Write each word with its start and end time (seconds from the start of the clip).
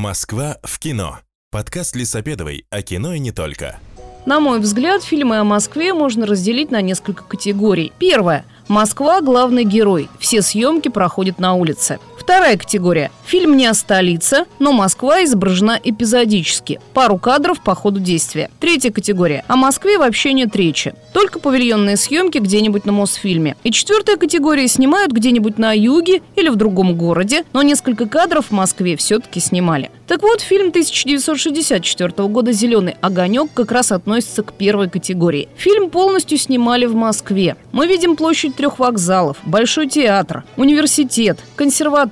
Москва 0.00 0.56
в 0.62 0.78
кино. 0.78 1.18
Подкаст 1.50 1.94
Лисопедовой 1.94 2.64
о 2.70 2.80
кино 2.80 3.12
и 3.12 3.18
не 3.18 3.32
только. 3.32 3.78
На 4.24 4.40
мой 4.40 4.58
взгляд, 4.58 5.02
фильмы 5.04 5.36
о 5.36 5.44
Москве 5.44 5.92
можно 5.92 6.24
разделить 6.24 6.70
на 6.70 6.80
несколько 6.80 7.22
категорий. 7.22 7.92
Первое. 7.98 8.46
Москва– 8.66 9.20
главный 9.22 9.64
герой. 9.64 10.08
Все 10.18 10.40
съемки 10.40 10.88
проходят 10.88 11.38
на 11.38 11.52
улице. 11.52 11.98
Вторая 12.20 12.58
категория. 12.58 13.10
Фильм 13.24 13.56
не 13.56 13.66
о 13.66 13.72
столице, 13.72 14.44
но 14.58 14.72
Москва 14.72 15.24
изображена 15.24 15.80
эпизодически. 15.82 16.78
Пару 16.92 17.16
кадров 17.16 17.62
по 17.62 17.74
ходу 17.74 17.98
действия. 17.98 18.50
Третья 18.60 18.90
категория. 18.90 19.42
О 19.48 19.56
Москве 19.56 19.98
вообще 19.98 20.34
нет 20.34 20.54
речи. 20.54 20.94
Только 21.14 21.40
павильонные 21.40 21.96
съемки 21.96 22.38
где-нибудь 22.38 22.84
на 22.84 22.92
Мосфильме. 22.92 23.56
И 23.64 23.72
четвертая 23.72 24.16
категория. 24.16 24.68
Снимают 24.68 25.12
где-нибудь 25.12 25.58
на 25.58 25.72
юге 25.72 26.20
или 26.36 26.50
в 26.50 26.56
другом 26.56 26.94
городе, 26.94 27.44
но 27.54 27.62
несколько 27.62 28.06
кадров 28.06 28.46
в 28.48 28.52
Москве 28.52 28.96
все-таки 28.96 29.40
снимали. 29.40 29.90
Так 30.06 30.22
вот, 30.22 30.40
фильм 30.40 30.68
1964 30.68 32.28
года 32.28 32.52
«Зеленый 32.52 32.96
огонек» 33.00 33.52
как 33.54 33.72
раз 33.72 33.92
относится 33.92 34.42
к 34.42 34.52
первой 34.52 34.90
категории. 34.90 35.48
Фильм 35.56 35.88
полностью 35.88 36.36
снимали 36.36 36.84
в 36.84 36.94
Москве. 36.94 37.56
Мы 37.72 37.86
видим 37.86 38.14
площадь 38.14 38.56
трех 38.56 38.78
вокзалов, 38.78 39.38
Большой 39.44 39.88
театр, 39.88 40.44
университет, 40.56 41.38
консерваторию, 41.56 42.10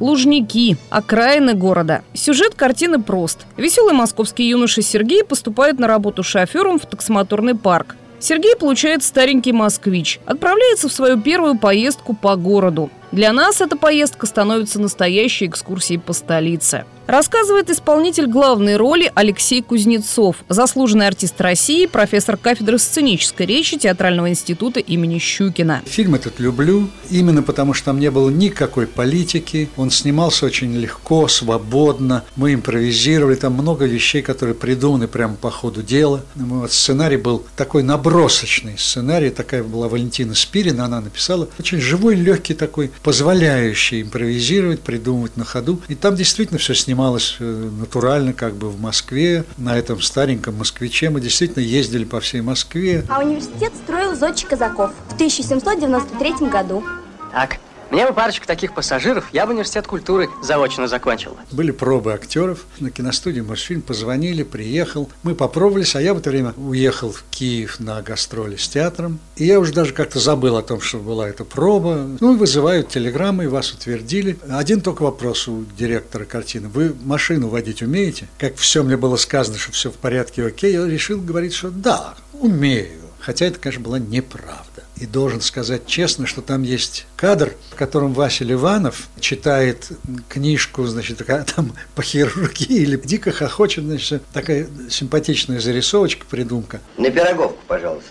Лужники, 0.00 0.76
окраины 0.90 1.54
города. 1.54 2.02
Сюжет 2.12 2.54
картины 2.54 3.00
прост. 3.00 3.46
Веселый 3.56 3.94
московский 3.94 4.46
юноша 4.46 4.82
Сергей 4.82 5.24
поступает 5.24 5.78
на 5.78 5.86
работу 5.86 6.22
шофером 6.22 6.78
в 6.78 6.84
таксомоторный 6.84 7.54
парк. 7.54 7.96
Сергей 8.18 8.54
получает 8.54 9.02
старенький 9.02 9.52
москвич, 9.52 10.20
отправляется 10.26 10.90
в 10.90 10.92
свою 10.92 11.18
первую 11.18 11.56
поездку 11.56 12.14
по 12.14 12.36
городу. 12.36 12.90
Для 13.12 13.32
нас 13.32 13.60
эта 13.60 13.76
поездка 13.76 14.26
становится 14.26 14.80
настоящей 14.80 15.46
экскурсией 15.46 16.00
по 16.00 16.12
столице. 16.12 16.84
Рассказывает 17.06 17.70
исполнитель 17.70 18.26
главной 18.26 18.76
роли 18.76 19.12
Алексей 19.14 19.62
Кузнецов, 19.62 20.38
заслуженный 20.48 21.06
артист 21.06 21.40
России, 21.40 21.86
профессор 21.86 22.36
кафедры 22.36 22.78
сценической 22.78 23.46
речи 23.46 23.78
Театрального 23.78 24.28
института 24.28 24.80
имени 24.80 25.20
Щукина. 25.20 25.82
Фильм 25.86 26.16
этот 26.16 26.40
люблю, 26.40 26.90
именно 27.08 27.44
потому 27.44 27.74
что 27.74 27.86
там 27.86 28.00
не 28.00 28.10
было 28.10 28.28
никакой 28.28 28.88
политики. 28.88 29.70
Он 29.76 29.90
снимался 29.92 30.46
очень 30.46 30.74
легко, 30.74 31.28
свободно. 31.28 32.24
Мы 32.34 32.54
импровизировали, 32.54 33.36
там 33.36 33.52
много 33.52 33.84
вещей, 33.84 34.20
которые 34.20 34.56
придуманы 34.56 35.06
прямо 35.06 35.36
по 35.36 35.52
ходу 35.52 35.84
дела. 35.84 36.22
Вот 36.34 36.72
сценарий 36.72 37.18
был 37.18 37.44
такой 37.54 37.84
набросочный 37.84 38.76
сценарий, 38.78 39.30
такая 39.30 39.62
была 39.62 39.88
Валентина 39.88 40.34
Спирина, 40.34 40.86
она 40.86 41.00
написала. 41.00 41.48
Очень 41.60 41.80
живой, 41.80 42.16
легкий 42.16 42.54
такой, 42.54 42.90
позволяющий 43.02 44.02
импровизировать, 44.02 44.80
придумывать 44.80 45.36
на 45.36 45.44
ходу. 45.44 45.80
И 45.88 45.94
там 45.94 46.16
действительно 46.16 46.58
все 46.58 46.74
снималось 46.74 47.36
э, 47.38 47.44
натурально, 47.80 48.32
как 48.32 48.54
бы 48.54 48.70
в 48.70 48.80
Москве, 48.80 49.44
на 49.56 49.76
этом 49.76 50.00
стареньком 50.00 50.56
москвиче. 50.56 51.10
Мы 51.10 51.20
действительно 51.20 51.62
ездили 51.62 52.04
по 52.04 52.20
всей 52.20 52.40
Москве. 52.40 53.04
А 53.08 53.20
университет 53.20 53.72
строил 53.82 54.14
Зодчий 54.14 54.48
Казаков 54.48 54.92
в 55.08 55.14
1793 55.14 56.48
году. 56.48 56.84
Так, 57.32 57.58
мне 57.90 58.06
бы 58.06 58.12
парочку 58.12 58.46
таких 58.46 58.74
пассажиров, 58.74 59.28
я 59.32 59.46
бы 59.46 59.52
университет 59.52 59.86
культуры 59.86 60.28
заочно 60.42 60.88
закончил. 60.88 61.36
Были 61.52 61.70
пробы 61.70 62.12
актеров. 62.12 62.64
На 62.80 62.90
киностудию 62.90 63.44
Мосфильм 63.44 63.82
позвонили, 63.82 64.42
приехал. 64.42 65.10
Мы 65.22 65.34
попробовались, 65.34 65.94
а 65.94 66.02
я 66.02 66.12
в 66.14 66.18
это 66.18 66.30
время 66.30 66.52
уехал 66.56 67.12
в 67.12 67.24
Киев 67.30 67.78
на 67.78 68.02
гастроли 68.02 68.56
с 68.56 68.68
театром. 68.68 69.20
И 69.36 69.44
я 69.44 69.60
уже 69.60 69.72
даже 69.72 69.92
как-то 69.92 70.18
забыл 70.18 70.56
о 70.56 70.62
том, 70.62 70.80
что 70.80 70.98
была 70.98 71.28
эта 71.28 71.44
проба. 71.44 72.08
Ну, 72.20 72.36
вызывают 72.36 72.88
телеграммы, 72.88 73.48
вас 73.48 73.72
утвердили. 73.72 74.38
Один 74.50 74.80
только 74.80 75.02
вопрос 75.02 75.46
у 75.48 75.64
директора 75.78 76.24
картины. 76.24 76.68
Вы 76.68 76.94
машину 77.04 77.48
водить 77.48 77.82
умеете? 77.82 78.28
Как 78.38 78.56
все 78.56 78.82
мне 78.82 78.96
было 78.96 79.16
сказано, 79.16 79.58
что 79.58 79.72
все 79.72 79.90
в 79.90 79.94
порядке, 79.94 80.44
окей, 80.44 80.72
я 80.72 80.86
решил 80.86 81.20
говорить, 81.20 81.54
что 81.54 81.70
да, 81.70 82.14
умею. 82.32 83.05
Хотя 83.20 83.46
это, 83.46 83.58
конечно, 83.58 83.82
была 83.82 83.98
неправда. 83.98 84.84
И 84.96 85.06
должен 85.06 85.40
сказать 85.40 85.86
честно, 85.86 86.26
что 86.26 86.42
там 86.42 86.62
есть 86.62 87.06
кадр, 87.16 87.54
в 87.70 87.74
котором 87.74 88.14
Вася 88.14 88.44
Ливанов 88.44 89.08
читает 89.20 89.90
книжку, 90.28 90.84
значит, 90.86 91.18
такая, 91.18 91.44
там 91.56 91.72
по 91.94 92.02
хирургии 92.02 92.82
или 92.82 92.96
дико 92.96 93.32
хохочет, 93.32 93.84
значит, 93.84 94.22
такая 94.32 94.68
симпатичная 94.88 95.60
зарисовочка, 95.60 96.24
придумка. 96.28 96.80
На 96.96 97.10
пироговку, 97.10 97.58
пожалуйста. 97.66 98.10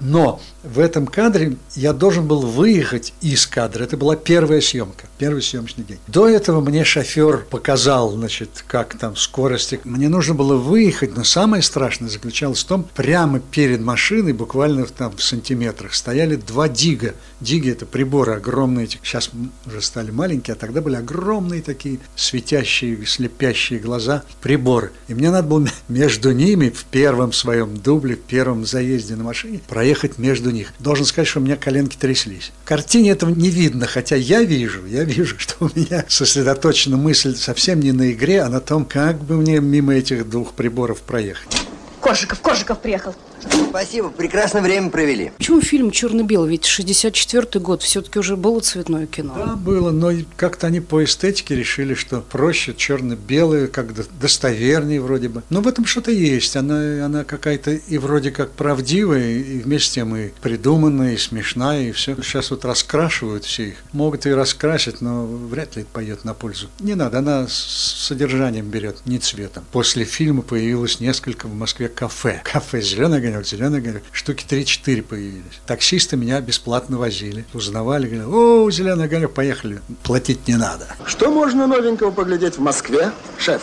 Но 0.00 0.40
в 0.62 0.78
этом 0.78 1.06
кадре 1.06 1.56
я 1.74 1.92
должен 1.92 2.26
был 2.26 2.40
выехать 2.40 3.12
из 3.20 3.46
кадра. 3.46 3.84
Это 3.84 3.96
была 3.96 4.16
первая 4.16 4.60
съемка, 4.60 5.06
первый 5.18 5.42
съемочный 5.42 5.84
день. 5.84 5.98
До 6.06 6.28
этого 6.28 6.60
мне 6.60 6.84
шофер 6.84 7.46
показал, 7.48 8.10
значит, 8.12 8.64
как 8.66 8.98
там 8.98 9.16
скорости. 9.16 9.80
Мне 9.84 10.08
нужно 10.08 10.34
было 10.34 10.56
выехать, 10.56 11.16
но 11.16 11.24
самое 11.24 11.62
страшное 11.62 12.08
заключалось 12.08 12.62
в 12.62 12.66
том, 12.66 12.86
прямо 12.94 13.40
перед 13.40 13.80
машиной, 13.80 14.32
буквально 14.32 14.84
там 14.86 15.16
в 15.16 15.22
сантиметрах, 15.22 15.94
стояли 15.94 16.36
два 16.36 16.68
дига. 16.68 17.14
Диги– 17.40 17.70
это 17.72 17.86
приборы 17.86 18.34
огромные, 18.34 18.86
сейчас 18.86 19.30
уже 19.66 19.80
стали 19.80 20.10
маленькие, 20.10 20.54
а 20.54 20.56
тогда 20.56 20.80
были 20.80 20.96
огромные 20.96 21.62
такие 21.62 22.00
светящие, 22.16 23.06
слепящие 23.06 23.78
глаза 23.78 24.24
приборы. 24.42 24.92
И 25.08 25.14
мне 25.14 25.30
надо 25.30 25.48
было 25.48 25.68
между 25.88 26.32
ними 26.32 26.68
в 26.68 26.84
первом 26.84 27.32
своем 27.32 27.76
дубле, 27.76 28.16
в 28.16 28.20
первом 28.20 28.66
заезде 28.66 29.16
на 29.16 29.24
машине 29.24 29.60
проехать 29.66 30.18
между 30.18 30.49
них. 30.50 30.72
Должен 30.78 31.04
сказать, 31.04 31.28
что 31.28 31.40
у 31.40 31.42
меня 31.42 31.56
коленки 31.56 31.96
тряслись. 31.96 32.52
В 32.64 32.68
картине 32.68 33.10
этого 33.10 33.30
не 33.30 33.50
видно, 33.50 33.86
хотя 33.86 34.16
я 34.16 34.42
вижу, 34.42 34.86
я 34.86 35.04
вижу, 35.04 35.34
что 35.38 35.54
у 35.60 35.70
меня 35.74 36.04
сосредоточена 36.08 36.96
мысль 36.96 37.36
совсем 37.36 37.80
не 37.80 37.92
на 37.92 38.12
игре, 38.12 38.42
а 38.42 38.48
на 38.48 38.60
том, 38.60 38.84
как 38.84 39.22
бы 39.22 39.36
мне 39.36 39.60
мимо 39.60 39.94
этих 39.94 40.28
двух 40.28 40.54
приборов 40.54 41.00
проехать. 41.02 41.56
Коржиков, 42.00 42.40
Коржиков 42.40 42.80
приехал. 42.80 43.14
Спасибо, 43.70 44.10
прекрасное 44.10 44.62
время 44.62 44.90
провели. 44.90 45.30
Почему 45.38 45.60
фильм 45.60 45.90
черно-белый? 45.92 46.50
Ведь 46.50 46.66
64 46.66 47.62
год 47.62 47.82
все-таки 47.82 48.18
уже 48.18 48.36
было 48.36 48.58
цветное 48.60 49.06
кино. 49.06 49.32
Да, 49.36 49.56
было, 49.56 49.92
но 49.92 50.10
как-то 50.36 50.66
они 50.66 50.80
по 50.80 51.04
эстетике 51.04 51.54
решили, 51.54 51.94
что 51.94 52.20
проще 52.20 52.74
черно-белое, 52.74 53.68
как 53.68 53.94
то 53.94 54.04
достовернее 54.20 55.00
вроде 55.00 55.28
бы. 55.28 55.42
Но 55.50 55.60
в 55.60 55.68
этом 55.68 55.84
что-то 55.84 56.10
есть. 56.10 56.56
Она, 56.56 57.04
она 57.04 57.24
какая-то 57.24 57.70
и 57.70 57.98
вроде 57.98 58.32
как 58.32 58.50
правдивая, 58.52 59.30
и 59.30 59.60
вместе 59.60 59.88
с 59.88 59.92
тем 59.92 60.16
и 60.16 60.30
придуманная, 60.40 61.14
и 61.14 61.16
смешная, 61.16 61.88
и 61.88 61.92
все. 61.92 62.16
Сейчас 62.22 62.50
вот 62.50 62.64
раскрашивают 62.64 63.44
все 63.44 63.68
их. 63.68 63.76
Могут 63.92 64.26
и 64.26 64.30
раскрасить, 64.30 65.00
но 65.00 65.26
вряд 65.26 65.76
ли 65.76 65.82
это 65.82 65.90
пойдет 65.92 66.24
на 66.24 66.34
пользу. 66.34 66.66
Не 66.80 66.96
надо, 66.96 67.18
она 67.18 67.46
с 67.46 67.52
содержанием 67.52 68.68
берет, 68.68 69.06
не 69.06 69.18
цветом. 69.18 69.64
После 69.70 70.04
фильма 70.04 70.42
появилось 70.42 70.98
несколько 70.98 71.46
в 71.46 71.54
Москве 71.54 71.88
кафе. 71.88 72.42
Кафе 72.44 72.80
«Зеленый 72.80 73.20
огонек», 73.30 73.46
«Зеленый 73.46 73.78
огонек». 73.78 74.02
Штуки 74.12 74.44
3-4 74.48 75.02
появились. 75.02 75.60
Таксисты 75.66 76.16
меня 76.16 76.40
бесплатно 76.40 76.98
возили. 76.98 77.44
Узнавали, 77.54 78.06
говорили, 78.06 78.24
о, 78.26 78.70
«Зеленый 78.70 79.06
огонек», 79.06 79.32
поехали. 79.32 79.80
Платить 80.02 80.46
не 80.48 80.56
надо. 80.56 80.86
Что 81.06 81.30
можно 81.30 81.66
новенького 81.66 82.10
поглядеть 82.10 82.56
в 82.56 82.60
Москве, 82.60 83.12
шеф? 83.38 83.62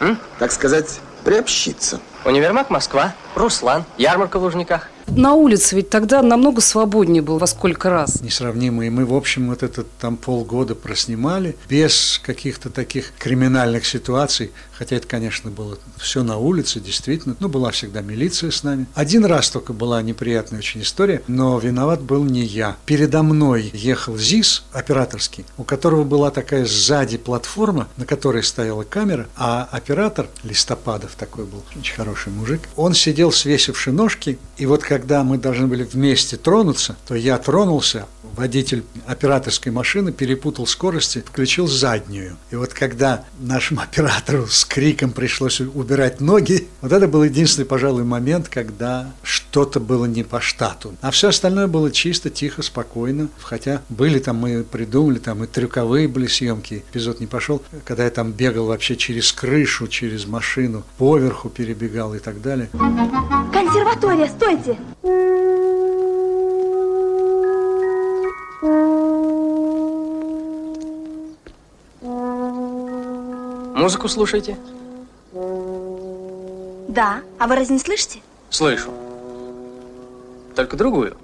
М? 0.00 0.18
Так 0.38 0.52
сказать, 0.52 1.00
приобщиться. 1.24 2.00
Универмаг 2.24 2.70
Москва, 2.70 3.14
Руслан, 3.34 3.84
ярмарка 3.98 4.38
в 4.38 4.42
Лужниках. 4.42 4.88
На 5.08 5.34
улице 5.34 5.76
ведь 5.76 5.90
тогда 5.90 6.22
намного 6.22 6.60
свободнее 6.60 7.22
было 7.22 7.38
во 7.38 7.46
сколько 7.46 7.90
раз. 7.90 8.20
Несравнимые. 8.20 8.90
Мы, 8.90 9.04
в 9.04 9.14
общем, 9.14 9.48
вот 9.50 9.62
этот 9.62 9.86
там 9.98 10.16
полгода 10.16 10.74
проснимали 10.74 11.56
без 11.68 12.20
каких-то 12.24 12.70
таких 12.70 13.12
криминальных 13.18 13.86
ситуаций. 13.86 14.52
Хотя 14.72 14.96
это, 14.96 15.06
конечно, 15.06 15.50
было 15.50 15.78
все 15.96 16.22
на 16.22 16.38
улице, 16.38 16.80
действительно. 16.80 17.36
Ну, 17.40 17.48
была 17.48 17.70
всегда 17.70 18.00
милиция 18.00 18.50
с 18.50 18.64
нами. 18.64 18.86
Один 18.94 19.24
раз 19.24 19.50
только 19.50 19.72
была 19.72 20.02
неприятная 20.02 20.58
очень 20.58 20.82
история, 20.82 21.22
но 21.28 21.58
виноват 21.58 22.00
был 22.00 22.24
не 22.24 22.42
я. 22.42 22.76
Передо 22.86 23.22
мной 23.22 23.70
ехал 23.74 24.16
ЗИС 24.16 24.64
операторский, 24.72 25.44
у 25.56 25.64
которого 25.64 26.04
была 26.04 26.30
такая 26.30 26.64
сзади 26.64 27.16
платформа, 27.16 27.88
на 27.96 28.06
которой 28.06 28.42
стояла 28.42 28.82
камера, 28.82 29.28
а 29.36 29.68
оператор, 29.70 30.28
Листопадов 30.42 31.14
такой 31.16 31.44
был, 31.44 31.62
очень 31.78 31.94
хороший 31.94 32.32
мужик, 32.32 32.62
он 32.76 32.94
сидел 32.94 33.30
свесивши 33.30 33.92
ножки, 33.92 34.38
и 34.56 34.66
вот 34.66 34.82
когда 34.92 35.24
мы 35.24 35.38
должны 35.38 35.68
были 35.68 35.84
вместе 35.84 36.36
тронуться, 36.36 36.96
то 37.08 37.14
я 37.14 37.38
тронулся, 37.38 38.04
водитель 38.36 38.84
операторской 39.06 39.72
машины 39.72 40.12
перепутал 40.12 40.66
скорости, 40.66 41.24
включил 41.26 41.66
заднюю. 41.66 42.36
И 42.50 42.56
вот 42.56 42.74
когда 42.74 43.24
нашему 43.38 43.80
оператору 43.82 44.46
с 44.46 44.66
криком 44.66 45.12
пришлось 45.12 45.60
убирать 45.60 46.20
ноги, 46.20 46.68
вот 46.82 46.92
это 46.92 47.08
был 47.08 47.24
единственный, 47.24 47.64
пожалуй, 47.64 48.04
момент, 48.04 48.48
когда 48.48 49.12
что-то 49.22 49.80
было 49.80 50.04
не 50.04 50.24
по 50.24 50.42
штату. 50.42 50.94
А 51.00 51.10
все 51.10 51.28
остальное 51.28 51.68
было 51.68 51.90
чисто, 51.90 52.28
тихо, 52.28 52.60
спокойно. 52.62 53.28
Хотя 53.40 53.80
были 53.88 54.18
там, 54.18 54.36
мы 54.36 54.62
придумали, 54.62 55.18
там 55.18 55.42
и 55.44 55.46
трюковые 55.46 56.06
были 56.06 56.26
съемки. 56.26 56.84
Эпизод 56.90 57.20
не 57.20 57.26
пошел, 57.26 57.62
когда 57.86 58.04
я 58.04 58.10
там 58.10 58.32
бегал 58.32 58.66
вообще 58.66 58.96
через 58.96 59.32
крышу, 59.32 59.88
через 59.88 60.26
машину, 60.26 60.82
поверху 60.98 61.48
перебегал 61.48 62.14
и 62.14 62.18
так 62.18 62.42
далее. 62.42 62.68
Консерватория, 63.52 64.28
стойте! 64.28 64.78
Музыку 73.74 74.08
слушаете? 74.08 74.56
Да. 76.88 77.20
А 77.38 77.46
вы 77.48 77.56
разве 77.56 77.74
не 77.74 77.80
слышите? 77.80 78.20
Слышу. 78.48 78.90
Только 80.54 80.76
другую. 80.76 81.16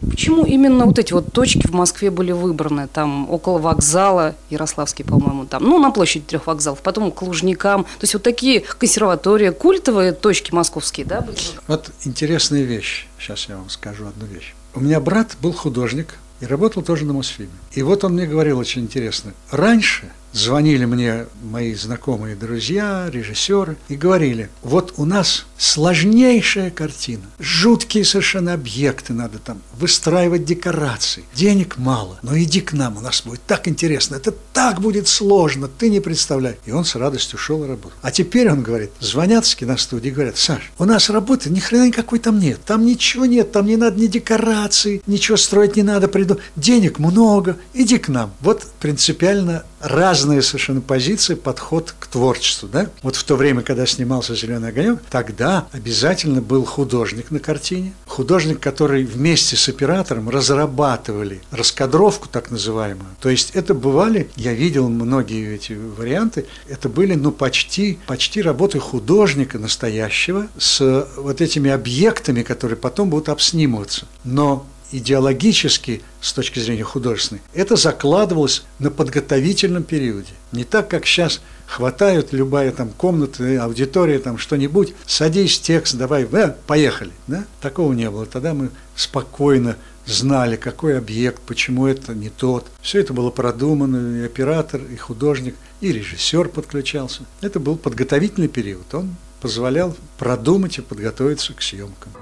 Почему 0.00 0.44
именно 0.44 0.86
вот 0.86 0.98
эти 0.98 1.12
вот 1.12 1.32
точки 1.32 1.66
в 1.66 1.72
Москве 1.72 2.10
были 2.10 2.32
выбраны? 2.32 2.88
Там 2.88 3.30
около 3.30 3.58
вокзала, 3.58 4.34
Ярославский, 4.50 5.04
по-моему, 5.04 5.46
там, 5.46 5.62
ну, 5.64 5.78
на 5.78 5.90
площади 5.90 6.24
трех 6.24 6.46
вокзалов, 6.46 6.80
потом 6.80 7.10
к 7.10 7.22
Лужникам. 7.22 7.84
То 7.84 8.02
есть 8.02 8.14
вот 8.14 8.22
такие 8.22 8.60
консерватории, 8.60 9.50
культовые 9.50 10.12
точки 10.12 10.52
московские, 10.52 11.06
да? 11.06 11.20
были? 11.20 11.36
Вот 11.68 11.90
интересная 12.04 12.62
вещь. 12.62 13.06
Сейчас 13.18 13.48
я 13.48 13.56
вам 13.56 13.70
скажу 13.70 14.06
одну 14.06 14.26
вещь. 14.26 14.54
У 14.74 14.80
меня 14.80 15.00
брат 15.00 15.36
был 15.40 15.52
художник 15.52 16.18
и 16.40 16.46
работал 16.46 16.82
тоже 16.82 17.04
на 17.04 17.12
Мосфильме. 17.12 17.52
И 17.72 17.82
вот 17.82 18.04
он 18.04 18.14
мне 18.14 18.26
говорил 18.26 18.58
очень 18.58 18.82
интересно. 18.82 19.32
Раньше 19.50 20.10
звонили 20.34 20.84
мне 20.84 21.26
мои 21.42 21.74
знакомые 21.74 22.34
друзья, 22.34 23.08
режиссеры, 23.08 23.76
и 23.88 23.96
говорили, 23.96 24.50
вот 24.62 24.94
у 24.96 25.04
нас 25.04 25.46
сложнейшая 25.56 26.70
картина, 26.70 27.22
жуткие 27.38 28.04
совершенно 28.04 28.52
объекты 28.52 29.12
надо 29.12 29.38
там, 29.38 29.62
выстраивать 29.78 30.44
декорации, 30.44 31.24
денег 31.34 31.78
мало, 31.78 32.18
но 32.22 32.36
иди 32.36 32.60
к 32.60 32.72
нам, 32.72 32.96
у 32.96 33.00
нас 33.00 33.22
будет 33.24 33.42
так 33.46 33.68
интересно, 33.68 34.16
это 34.16 34.32
так 34.64 34.80
будет 34.80 35.08
сложно, 35.08 35.68
ты 35.68 35.90
не 35.90 36.00
представляешь. 36.00 36.56
И 36.64 36.72
он 36.72 36.86
с 36.86 36.94
радостью 36.94 37.38
шел 37.38 37.62
и 37.64 37.68
работал. 37.68 37.92
А 38.00 38.10
теперь 38.10 38.50
он 38.50 38.62
говорит, 38.62 38.92
звонят 38.98 39.44
с 39.44 39.54
киностудии, 39.54 40.08
говорят, 40.08 40.38
Саш, 40.38 40.72
у 40.78 40.86
нас 40.86 41.10
работы 41.10 41.50
ни 41.50 41.60
хрена 41.60 41.88
никакой 41.88 42.18
там 42.18 42.38
нет, 42.38 42.60
там 42.64 42.86
ничего 42.86 43.26
нет, 43.26 43.52
там 43.52 43.66
не 43.66 43.76
надо 43.76 44.00
ни 44.00 44.06
декорации, 44.06 45.02
ничего 45.06 45.36
строить 45.36 45.76
не 45.76 45.82
надо, 45.82 46.08
приду, 46.08 46.38
денег 46.56 46.98
много, 46.98 47.58
иди 47.74 47.98
к 47.98 48.08
нам. 48.08 48.32
Вот 48.40 48.66
принципиально 48.80 49.64
разные 49.84 50.40
совершенно 50.42 50.80
позиции, 50.80 51.34
подход 51.34 51.94
к 51.98 52.06
творчеству. 52.06 52.68
Да? 52.68 52.88
Вот 53.02 53.16
в 53.16 53.24
то 53.24 53.36
время, 53.36 53.62
когда 53.62 53.86
снимался 53.86 54.34
«Зеленый 54.34 54.70
огонек», 54.70 55.00
тогда 55.10 55.66
обязательно 55.72 56.40
был 56.40 56.64
художник 56.64 57.30
на 57.30 57.38
картине, 57.38 57.92
художник, 58.06 58.60
который 58.60 59.04
вместе 59.04 59.56
с 59.56 59.68
оператором 59.68 60.30
разрабатывали 60.30 61.42
раскадровку 61.50 62.28
так 62.28 62.50
называемую. 62.50 63.08
То 63.20 63.28
есть 63.28 63.50
это 63.54 63.74
бывали, 63.74 64.30
я 64.36 64.54
видел 64.54 64.88
многие 64.88 65.54
эти 65.54 65.74
варианты, 65.74 66.46
это 66.68 66.88
были 66.88 67.14
ну 67.14 67.30
почти, 67.30 67.98
почти 68.06 68.40
работы 68.40 68.78
художника 68.78 69.58
настоящего 69.58 70.48
с 70.58 71.06
вот 71.16 71.40
этими 71.42 71.70
объектами, 71.70 72.42
которые 72.42 72.78
потом 72.78 73.10
будут 73.10 73.28
обснимываться. 73.28 74.06
Но 74.24 74.66
идеологически, 74.98 76.02
с 76.20 76.32
точки 76.32 76.60
зрения 76.60 76.84
художественной, 76.84 77.42
это 77.52 77.76
закладывалось 77.76 78.62
на 78.78 78.90
подготовительном 78.90 79.82
периоде. 79.82 80.32
Не 80.52 80.64
так, 80.64 80.88
как 80.88 81.04
сейчас 81.04 81.40
хватают 81.66 82.32
любая 82.32 82.70
там 82.70 82.90
комната, 82.90 83.62
аудитория, 83.62 84.18
там 84.18 84.38
что-нибудь, 84.38 84.94
садись, 85.06 85.58
текст, 85.58 85.96
давай, 85.96 86.28
э, 86.30 86.54
поехали. 86.66 87.10
Да? 87.26 87.44
Такого 87.60 87.92
не 87.92 88.08
было. 88.08 88.26
Тогда 88.26 88.54
мы 88.54 88.70
спокойно 88.94 89.76
знали, 90.06 90.56
какой 90.56 90.96
объект, 90.96 91.40
почему 91.42 91.86
это 91.86 92.14
не 92.14 92.28
тот. 92.28 92.66
Все 92.80 93.00
это 93.00 93.12
было 93.12 93.30
продумано, 93.30 94.18
и 94.20 94.24
оператор, 94.24 94.80
и 94.82 94.96
художник, 94.96 95.56
и 95.80 95.92
режиссер 95.92 96.48
подключался. 96.48 97.22
Это 97.40 97.58
был 97.58 97.76
подготовительный 97.76 98.48
период. 98.48 98.94
Он 98.94 99.16
позволял 99.40 99.96
продумать 100.18 100.78
и 100.78 100.82
подготовиться 100.82 101.52
к 101.52 101.62
съемкам. 101.62 102.12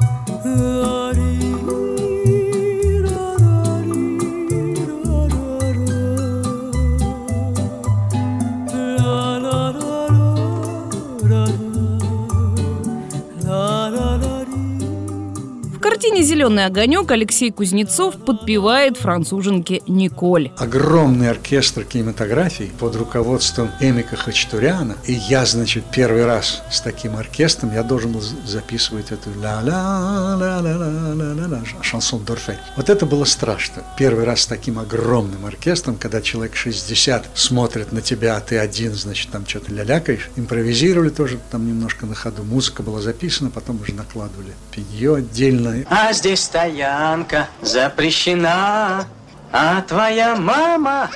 Картине 16.12 16.22
«Зеленый 16.22 16.66
огонек» 16.66 17.10
Алексей 17.10 17.50
Кузнецов 17.50 18.16
подпевает 18.16 18.98
француженке 18.98 19.80
Николь. 19.86 20.50
Огромный 20.58 21.30
оркестр 21.30 21.84
кинематографии 21.84 22.70
под 22.78 22.96
руководством 22.96 23.70
Эмика 23.80 24.16
Хачатуряна. 24.16 24.98
И 25.06 25.14
я, 25.14 25.46
значит, 25.46 25.84
первый 25.92 26.26
раз 26.26 26.62
с 26.70 26.82
таким 26.82 27.16
оркестром 27.16 27.72
я 27.72 27.82
должен 27.82 28.12
был 28.12 28.20
записывать 28.20 29.10
эту 29.10 29.30
ла-ла-ла-ла-ла-ла-ла 29.40 31.62
шансон 31.82 32.24
Дорфей. 32.24 32.58
Вот 32.76 32.90
это 32.90 33.06
было 33.06 33.24
страшно. 33.24 33.82
Первый 33.96 34.24
раз 34.24 34.42
с 34.42 34.46
таким 34.46 34.78
огромным 34.78 35.46
оркестром, 35.46 35.96
когда 35.96 36.20
человек 36.20 36.56
60 36.56 37.30
смотрит 37.34 37.92
на 37.92 38.02
тебя, 38.02 38.36
а 38.36 38.40
ты 38.40 38.58
один, 38.58 38.92
значит, 38.94 39.30
там 39.30 39.46
что-то 39.46 39.72
лялякаешь. 39.72 40.28
Импровизировали 40.36 41.08
тоже 41.08 41.38
там 41.50 41.66
немножко 41.66 42.04
на 42.06 42.14
ходу. 42.14 42.44
Музыка 42.44 42.82
была 42.82 43.00
записана, 43.00 43.48
потом 43.50 43.80
уже 43.80 43.94
накладывали 43.94 44.52
пенье 44.72 45.16
отдельно. 45.16 45.84
А 46.04 46.12
здесь 46.12 46.40
стоянка 46.40 47.48
запрещена, 47.60 49.06
а 49.52 49.82
твоя 49.82 50.34
мама 50.34 51.08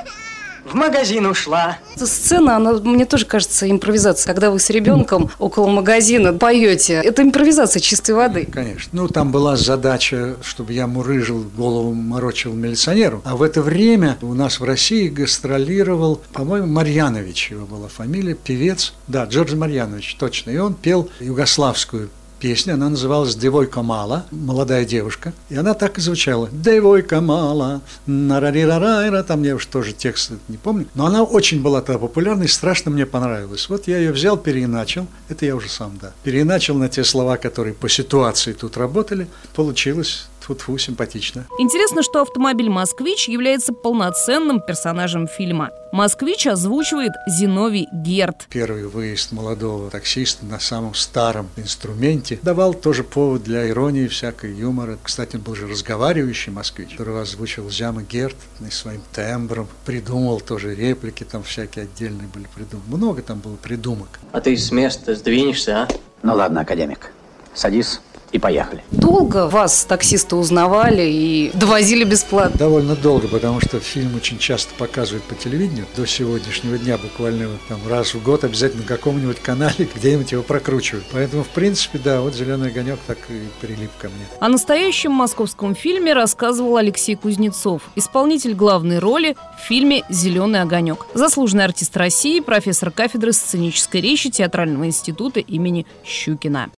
в 0.64 0.74
магазин 0.74 1.26
ушла. 1.26 1.78
Эта 1.96 2.06
сцена, 2.06 2.54
она 2.54 2.74
мне 2.74 3.04
тоже 3.04 3.26
кажется 3.26 3.68
импровизацией. 3.68 4.26
Когда 4.32 4.52
вы 4.52 4.60
с 4.60 4.70
ребенком 4.70 5.28
около 5.40 5.66
магазина 5.66 6.32
поете, 6.34 6.94
это 6.94 7.22
импровизация 7.22 7.80
чистой 7.80 8.12
воды. 8.12 8.46
Конечно. 8.46 8.90
Ну, 8.92 9.08
там 9.08 9.32
была 9.32 9.56
задача, 9.56 10.36
чтобы 10.40 10.72
я 10.72 10.86
мурыжил, 10.86 11.44
голову 11.56 11.92
морочил 11.92 12.52
милиционеру. 12.52 13.22
А 13.24 13.34
в 13.34 13.42
это 13.42 13.62
время 13.62 14.16
у 14.22 14.34
нас 14.34 14.60
в 14.60 14.64
России 14.64 15.08
гастролировал, 15.08 16.22
по-моему, 16.32 16.68
Марьянович 16.68 17.50
его 17.50 17.66
была 17.66 17.88
фамилия, 17.88 18.34
певец. 18.34 18.94
Да, 19.08 19.24
Джордж 19.24 19.56
Марьянович, 19.56 20.14
точно. 20.16 20.50
И 20.50 20.58
он 20.58 20.74
пел 20.74 21.10
югославскую 21.18 22.08
песня, 22.38 22.74
она 22.74 22.88
называлась 22.88 23.34
«Девойка 23.34 23.82
мала», 23.82 24.26
молодая 24.30 24.84
девушка, 24.84 25.32
и 25.48 25.56
она 25.56 25.74
так 25.74 25.98
и 25.98 26.00
звучала. 26.00 26.48
«Девойка 26.52 27.20
мала», 27.20 27.80
нарарирарайра, 28.06 29.22
там 29.22 29.42
я 29.42 29.54
уж 29.54 29.66
тоже 29.66 29.92
текст 29.92 30.32
не 30.48 30.56
помню, 30.56 30.86
но 30.94 31.06
она 31.06 31.22
очень 31.22 31.62
была 31.62 31.80
тогда 31.80 31.98
популярна 31.98 32.44
и 32.44 32.48
страшно 32.48 32.90
мне 32.90 33.06
понравилась. 33.06 33.68
Вот 33.68 33.88
я 33.88 33.98
ее 33.98 34.12
взял, 34.12 34.36
переиначил, 34.36 35.06
это 35.28 35.46
я 35.46 35.56
уже 35.56 35.68
сам, 35.68 35.98
да, 36.00 36.12
переиначил 36.22 36.76
на 36.76 36.88
те 36.88 37.04
слова, 37.04 37.36
которые 37.36 37.74
по 37.74 37.88
ситуации 37.88 38.52
тут 38.52 38.76
работали, 38.76 39.28
получилось 39.54 40.28
Тьфу-тьфу, 40.46 40.78
симпатично. 40.78 41.44
Интересно, 41.58 42.04
что 42.04 42.22
автомобиль 42.22 42.70
«Москвич» 42.70 43.28
является 43.28 43.72
полноценным 43.72 44.60
персонажем 44.60 45.26
фильма. 45.26 45.70
«Москвич» 45.92 46.46
озвучивает 46.46 47.10
Зиновий 47.26 47.88
Герд. 47.92 48.46
Первый 48.48 48.86
выезд 48.86 49.32
молодого 49.32 49.90
таксиста 49.90 50.46
на 50.46 50.60
самом 50.60 50.94
старом 50.94 51.48
инструменте 51.56 52.38
давал 52.42 52.74
тоже 52.74 53.02
повод 53.02 53.42
для 53.42 53.68
иронии, 53.68 54.06
всякой 54.06 54.54
юмора. 54.54 54.98
Кстати, 55.02 55.34
он 55.34 55.42
был 55.42 55.56
же 55.56 55.66
разговаривающий 55.66 56.52
москвич, 56.52 56.90
который 56.90 57.20
озвучил 57.20 57.68
Зяма 57.68 58.02
Герд 58.02 58.36
и 58.60 58.70
своим 58.70 59.02
тембром. 59.12 59.66
Придумал 59.84 60.40
тоже 60.40 60.76
реплики, 60.76 61.24
там 61.24 61.42
всякие 61.42 61.86
отдельные 61.86 62.28
были 62.28 62.46
придуманы. 62.54 62.96
Много 62.96 63.22
там 63.22 63.40
было 63.40 63.56
придумок. 63.56 64.20
А 64.30 64.40
ты 64.40 64.56
с 64.56 64.70
места 64.70 65.16
сдвинешься, 65.16 65.82
а? 65.82 65.88
Ну 66.22 66.34
ладно, 66.34 66.60
академик, 66.60 67.10
садись 67.52 68.00
и 68.32 68.38
поехали. 68.38 68.82
Долго 68.90 69.48
вас 69.48 69.84
таксисты 69.84 70.36
узнавали 70.36 71.02
и 71.02 71.50
довозили 71.54 72.04
бесплатно? 72.04 72.58
Довольно 72.58 72.96
долго, 72.96 73.28
потому 73.28 73.60
что 73.60 73.80
фильм 73.80 74.16
очень 74.16 74.38
часто 74.38 74.74
показывают 74.74 75.24
по 75.24 75.34
телевидению. 75.34 75.86
До 75.96 76.06
сегодняшнего 76.06 76.78
дня 76.78 76.98
буквально 76.98 77.48
вот, 77.48 77.60
там, 77.68 77.80
раз 77.88 78.14
в 78.14 78.22
год 78.22 78.44
обязательно 78.44 78.82
на 78.82 78.88
каком-нибудь 78.88 79.40
канале 79.40 79.88
где-нибудь 79.94 80.32
его 80.32 80.42
прокручивают. 80.42 81.04
Поэтому, 81.12 81.44
в 81.44 81.48
принципе, 81.48 81.98
да, 81.98 82.20
вот 82.20 82.34
«Зеленый 82.34 82.68
огонек» 82.68 82.98
так 83.06 83.18
и 83.30 83.48
прилип 83.60 83.90
ко 83.98 84.08
мне. 84.08 84.26
О 84.40 84.48
настоящем 84.48 85.12
московском 85.12 85.74
фильме 85.74 86.12
рассказывал 86.12 86.76
Алексей 86.76 87.16
Кузнецов, 87.16 87.82
исполнитель 87.94 88.54
главной 88.54 88.98
роли 88.98 89.36
в 89.58 89.66
фильме 89.66 90.04
«Зеленый 90.08 90.60
огонек». 90.60 91.06
Заслуженный 91.14 91.64
артист 91.64 91.96
России, 91.96 92.40
профессор 92.40 92.90
кафедры 92.90 93.32
сценической 93.32 94.00
речи 94.00 94.30
Театрального 94.30 94.86
института 94.86 95.40
имени 95.40 95.86
Щукина. 96.04 96.70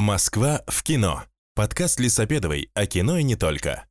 Москва 0.00 0.62
в 0.66 0.82
кино. 0.82 1.24
Подкаст 1.54 2.00
Лисопедовой 2.00 2.70
о 2.72 2.86
кино 2.86 3.18
и 3.18 3.22
не 3.22 3.36
только. 3.36 3.84